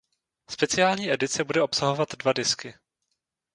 Speciální 0.49 1.11
edice 1.11 1.43
bude 1.43 1.61
obsahovat 1.61 2.15
dva 2.15 2.33
disky. 2.33 2.73